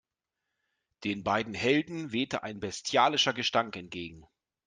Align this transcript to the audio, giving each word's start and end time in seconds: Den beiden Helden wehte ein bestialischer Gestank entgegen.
Den 1.03 1.23
beiden 1.23 1.53
Helden 1.53 2.11
wehte 2.11 2.41
ein 2.41 2.59
bestialischer 2.59 3.33
Gestank 3.33 3.75
entgegen. 3.75 4.25